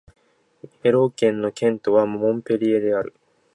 [0.83, 3.13] エロー県の県都はモンペリエである